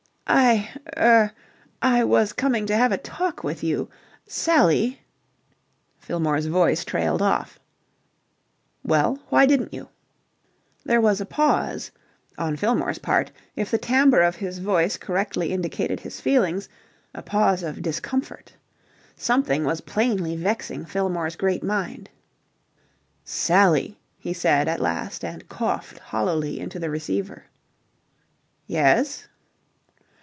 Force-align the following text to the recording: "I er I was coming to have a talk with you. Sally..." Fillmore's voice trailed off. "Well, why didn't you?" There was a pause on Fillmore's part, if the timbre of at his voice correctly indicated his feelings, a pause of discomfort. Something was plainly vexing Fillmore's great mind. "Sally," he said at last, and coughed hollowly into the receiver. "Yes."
"I 0.33 0.69
er 0.95 1.33
I 1.81 2.05
was 2.05 2.31
coming 2.31 2.65
to 2.67 2.75
have 2.77 2.93
a 2.93 2.97
talk 2.97 3.43
with 3.43 3.65
you. 3.65 3.89
Sally..." 4.25 5.01
Fillmore's 5.99 6.45
voice 6.45 6.85
trailed 6.85 7.21
off. 7.21 7.59
"Well, 8.81 9.19
why 9.27 9.45
didn't 9.45 9.73
you?" 9.73 9.89
There 10.85 11.01
was 11.01 11.19
a 11.19 11.25
pause 11.25 11.91
on 12.37 12.55
Fillmore's 12.55 12.97
part, 12.99 13.33
if 13.57 13.69
the 13.71 13.77
timbre 13.77 14.21
of 14.21 14.35
at 14.35 14.39
his 14.39 14.59
voice 14.59 14.95
correctly 14.95 15.51
indicated 15.51 15.99
his 15.99 16.21
feelings, 16.21 16.69
a 17.13 17.21
pause 17.21 17.61
of 17.61 17.81
discomfort. 17.81 18.53
Something 19.17 19.65
was 19.65 19.81
plainly 19.81 20.37
vexing 20.37 20.85
Fillmore's 20.85 21.35
great 21.35 21.61
mind. 21.63 22.09
"Sally," 23.25 23.99
he 24.17 24.31
said 24.31 24.69
at 24.69 24.79
last, 24.79 25.25
and 25.25 25.49
coughed 25.49 25.99
hollowly 25.99 26.57
into 26.57 26.79
the 26.79 26.89
receiver. 26.89 27.47
"Yes." 28.65 29.27